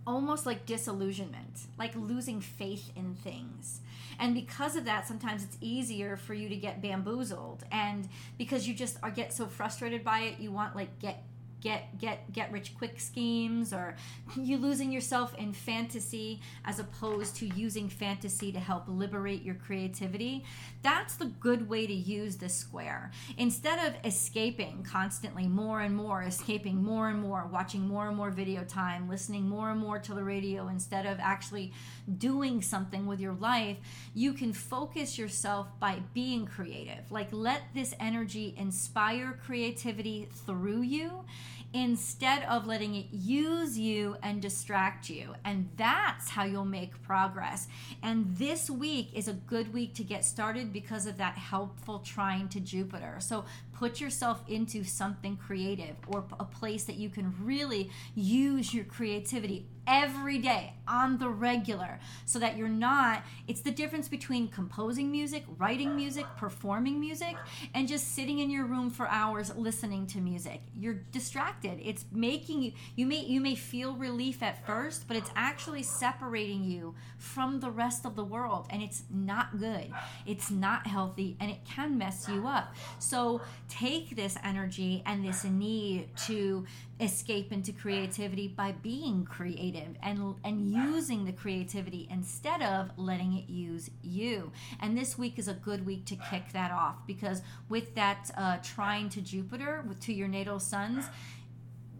almost 0.07 0.45
like 0.45 0.65
disillusionment, 0.65 1.67
like 1.77 1.95
losing 1.95 2.39
faith 2.39 2.91
in 2.95 3.13
things. 3.13 3.81
And 4.19 4.33
because 4.33 4.75
of 4.75 4.85
that, 4.85 5.05
sometimes 5.05 5.43
it's 5.43 5.57
easier 5.61 6.15
for 6.17 6.33
you 6.33 6.49
to 6.49 6.55
get 6.55 6.81
bamboozled. 6.81 7.63
And 7.71 8.07
because 8.37 8.67
you 8.67 8.73
just 8.73 8.97
are 9.03 9.11
get 9.11 9.33
so 9.33 9.45
frustrated 9.45 10.03
by 10.03 10.21
it, 10.21 10.39
you 10.39 10.51
want 10.51 10.75
like 10.75 10.97
get 10.97 11.23
get 11.61 11.97
get 11.99 12.31
get 12.31 12.51
rich 12.51 12.75
quick 12.77 12.99
schemes 12.99 13.73
or 13.73 13.95
you 14.35 14.57
losing 14.57 14.91
yourself 14.91 15.35
in 15.35 15.53
fantasy 15.53 16.39
as 16.65 16.79
opposed 16.79 17.35
to 17.35 17.47
using 17.47 17.89
fantasy 17.89 18.51
to 18.51 18.59
help 18.59 18.83
liberate 18.87 19.43
your 19.43 19.55
creativity 19.55 20.43
that's 20.83 21.15
the 21.15 21.25
good 21.25 21.67
way 21.67 21.85
to 21.85 21.93
use 21.93 22.37
this 22.37 22.55
square. 22.55 23.11
Instead 23.37 23.87
of 23.87 23.93
escaping 24.05 24.85
constantly 24.89 25.47
more 25.47 25.81
and 25.81 25.95
more 25.95 26.23
escaping 26.23 26.83
more 26.83 27.09
and 27.09 27.21
more 27.21 27.49
watching 27.51 27.87
more 27.87 28.07
and 28.07 28.15
more 28.15 28.29
video 28.29 28.63
time 28.63 29.09
listening 29.09 29.47
more 29.47 29.71
and 29.71 29.79
more 29.79 29.99
to 29.99 30.13
the 30.13 30.23
radio 30.23 30.67
instead 30.67 31.05
of 31.05 31.17
actually 31.19 31.73
doing 32.17 32.61
something 32.61 33.05
with 33.05 33.19
your 33.19 33.33
life 33.33 33.77
you 34.13 34.33
can 34.33 34.53
focus 34.53 35.17
yourself 35.17 35.67
by 35.79 36.01
being 36.13 36.45
creative. 36.45 37.11
Like 37.11 37.29
let 37.31 37.63
this 37.73 37.93
energy 37.99 38.53
inspire 38.57 39.39
creativity 39.45 40.29
through 40.45 40.81
you 40.81 41.25
instead 41.73 42.43
of 42.43 42.65
letting 42.65 42.95
it 42.95 43.07
use 43.11 43.77
you 43.77 44.15
and 44.23 44.41
distract 44.41 45.09
you. 45.09 45.35
And 45.43 45.69
that's 45.75 46.29
how 46.29 46.45
you'll 46.45 46.65
make 46.65 47.01
progress. 47.03 47.67
And 48.01 48.35
this 48.37 48.69
week 48.69 49.09
is 49.13 49.27
a 49.27 49.33
good 49.33 49.73
week 49.73 49.93
to 49.95 50.03
get 50.03 50.23
started 50.23 50.71
because 50.71 51.05
of 51.05 51.17
that 51.17 51.37
helpful 51.37 51.99
trine 51.99 52.47
to 52.49 52.59
Jupiter. 52.59 53.17
So 53.19 53.45
put 53.77 54.01
yourself 54.01 54.41
into 54.47 54.83
something 54.83 55.37
creative 55.37 55.95
or 56.07 56.23
a 56.39 56.45
place 56.45 56.85
that 56.85 56.95
you 56.95 57.09
can 57.09 57.33
really 57.41 57.89
use 58.15 58.73
your 58.73 58.85
creativity 58.85 59.67
every 59.85 60.37
day 60.37 60.73
on 60.87 61.17
the 61.17 61.29
regular 61.29 61.97
so 62.25 62.39
that 62.39 62.57
you're 62.57 62.67
not 62.67 63.23
it's 63.47 63.61
the 63.61 63.71
difference 63.71 64.09
between 64.09 64.47
composing 64.49 65.09
music 65.09 65.43
writing 65.57 65.95
music 65.95 66.25
performing 66.35 66.99
music 66.99 67.37
and 67.73 67.87
just 67.87 68.13
sitting 68.13 68.39
in 68.39 68.49
your 68.49 68.65
room 68.65 68.89
for 68.89 69.07
hours 69.07 69.55
listening 69.55 70.05
to 70.07 70.19
music. 70.19 70.61
You're 70.75 70.99
distracted. 71.11 71.79
It's 71.81 72.05
making 72.11 72.61
you 72.61 72.73
you 72.95 73.05
may 73.05 73.23
you 73.23 73.39
may 73.39 73.55
feel 73.55 73.95
relief 73.95 74.43
at 74.43 74.65
first 74.65 75.07
but 75.07 75.15
it's 75.17 75.31
actually 75.35 75.83
separating 75.83 76.63
you 76.63 76.95
from 77.17 77.59
the 77.59 77.69
rest 77.69 78.05
of 78.05 78.15
the 78.15 78.23
world 78.23 78.67
and 78.69 78.81
it's 78.81 79.03
not 79.09 79.57
good. 79.57 79.91
It's 80.25 80.51
not 80.51 80.87
healthy 80.87 81.37
and 81.39 81.49
it 81.49 81.59
can 81.65 81.97
mess 81.97 82.27
you 82.27 82.47
up. 82.47 82.73
So 82.99 83.41
take 83.67 84.15
this 84.15 84.37
energy 84.43 85.03
and 85.05 85.25
this 85.25 85.43
need 85.43 86.15
to 86.25 86.65
escape 86.99 87.51
into 87.51 87.71
creativity 87.71 88.47
by 88.47 88.71
being 88.71 89.23
creative 89.25 89.95
and 90.01 90.35
and 90.43 90.71
using 90.71 91.25
the 91.25 91.31
creativity 91.31 92.07
instead 92.09 92.61
of 92.61 92.89
letting 92.97 93.33
it 93.37 93.49
use 93.49 93.89
you. 94.01 94.51
And 94.79 94.97
this 94.97 95.17
week 95.17 95.37
is 95.37 95.47
a 95.47 95.53
good 95.53 95.85
week 95.85 96.05
to 96.05 96.15
kick 96.15 96.53
that 96.53 96.71
off 96.71 96.95
because 97.05 97.41
with 97.69 97.93
that 97.95 98.31
uh, 98.37 98.57
trine 98.63 99.09
to 99.09 99.21
jupiter 99.21 99.83
with 99.87 99.99
to 100.01 100.13
your 100.13 100.27
natal 100.27 100.59
suns 100.59 101.05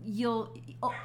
you'll 0.08 0.56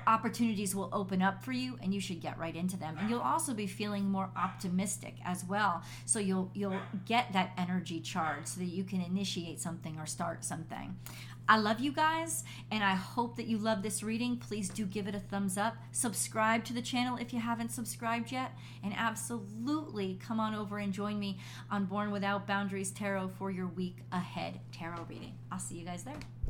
opportunities 0.06 0.76
will 0.76 0.88
open 0.92 1.20
up 1.20 1.42
for 1.42 1.50
you 1.50 1.76
and 1.82 1.92
you 1.92 2.00
should 2.00 2.20
get 2.20 2.38
right 2.38 2.54
into 2.54 2.76
them 2.76 2.96
and 2.98 3.10
you'll 3.10 3.20
also 3.20 3.52
be 3.52 3.66
feeling 3.66 4.08
more 4.08 4.30
optimistic 4.36 5.16
as 5.24 5.44
well 5.44 5.82
so 6.04 6.20
you'll 6.20 6.50
you'll 6.54 6.80
get 7.04 7.32
that 7.32 7.50
energy 7.58 8.00
charge 8.00 8.46
so 8.46 8.60
that 8.60 8.66
you 8.66 8.84
can 8.84 9.00
initiate 9.00 9.60
something 9.60 9.98
or 9.98 10.06
start 10.06 10.44
something 10.44 10.96
I 11.48 11.58
love 11.58 11.80
you 11.80 11.90
guys 11.90 12.44
and 12.70 12.84
I 12.84 12.94
hope 12.94 13.36
that 13.36 13.46
you 13.46 13.58
love 13.58 13.82
this 13.82 14.04
reading. 14.04 14.36
Please 14.36 14.68
do 14.68 14.86
give 14.86 15.08
it 15.08 15.14
a 15.16 15.18
thumbs 15.18 15.58
up. 15.58 15.74
Subscribe 15.90 16.64
to 16.66 16.72
the 16.72 16.80
channel 16.80 17.16
if 17.16 17.32
you 17.32 17.40
haven't 17.40 17.72
subscribed 17.72 18.30
yet. 18.30 18.52
And 18.84 18.94
absolutely 18.96 20.20
come 20.24 20.38
on 20.38 20.54
over 20.54 20.78
and 20.78 20.92
join 20.92 21.18
me 21.18 21.40
on 21.68 21.86
Born 21.86 22.12
Without 22.12 22.46
Boundaries 22.46 22.92
Tarot 22.92 23.28
for 23.28 23.50
your 23.50 23.66
week 23.66 23.98
ahead 24.12 24.60
tarot 24.70 25.04
reading. 25.08 25.34
I'll 25.50 25.58
see 25.58 25.74
you 25.74 25.84
guys 25.84 26.04
there. 26.04 26.41